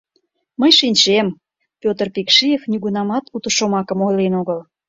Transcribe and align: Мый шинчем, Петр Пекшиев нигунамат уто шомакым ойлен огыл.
Мый 0.59 0.71
шинчем, 0.79 1.27
Петр 1.81 2.07
Пекшиев 2.15 2.61
нигунамат 2.71 3.25
уто 3.35 3.49
шомакым 3.57 3.99
ойлен 4.07 4.33
огыл. 4.41 4.59